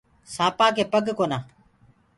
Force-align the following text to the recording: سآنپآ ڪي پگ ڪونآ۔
سآنپآ 0.35 0.67
ڪي 0.75 0.83
پگ 0.91 1.05
ڪونآ۔ 1.17 1.37